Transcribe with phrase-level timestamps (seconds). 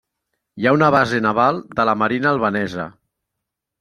[0.61, 2.89] Hi ha una base naval de la marina albanesa.